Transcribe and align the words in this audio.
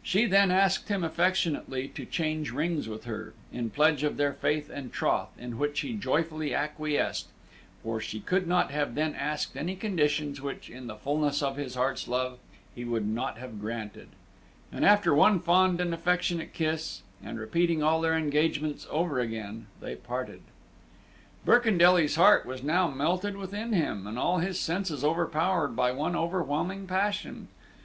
She 0.00 0.26
then 0.26 0.52
asked 0.52 0.90
him 0.90 1.02
affectionately 1.02 1.88
to 1.88 2.04
change 2.06 2.52
rings 2.52 2.88
with 2.88 3.02
her, 3.02 3.34
in 3.52 3.68
pledge 3.70 4.04
of 4.04 4.16
their 4.16 4.32
faith 4.32 4.70
and 4.70 4.92
troth, 4.92 5.30
in 5.40 5.58
which 5.58 5.80
he 5.80 5.94
joyfully 5.94 6.54
acquiesced; 6.54 7.26
for 7.82 8.00
she 8.00 8.20
could 8.20 8.46
not 8.46 8.70
have 8.70 8.94
then 8.94 9.16
asked 9.16 9.56
any 9.56 9.74
conditions 9.74 10.40
which, 10.40 10.70
in 10.70 10.86
the 10.86 10.94
fulness 10.94 11.42
of 11.42 11.56
his 11.56 11.74
heart's 11.74 12.06
love, 12.06 12.38
he 12.76 12.84
would 12.84 13.08
not 13.08 13.38
have 13.38 13.58
granted; 13.60 14.06
and 14.70 14.84
after 14.84 15.12
one 15.12 15.40
fond 15.40 15.80
and 15.80 15.92
affectionate 15.92 16.52
kiss, 16.52 17.02
and 17.20 17.40
repeating 17.40 17.82
all 17.82 18.00
their 18.00 18.16
engagements 18.16 18.86
over 18.88 19.18
again, 19.18 19.66
they 19.80 19.96
parted. 19.96 20.42
Birkendelly's 21.44 22.14
heart 22.14 22.46
was 22.46 22.62
now 22.62 22.86
melted 22.88 23.36
within 23.36 23.72
him, 23.72 24.06
and 24.06 24.16
all 24.16 24.38
his 24.38 24.60
senses 24.60 25.02
overpowered 25.02 25.74
by 25.74 25.90
one 25.90 26.14
overwhelming 26.14 26.86
passion. 26.86 27.48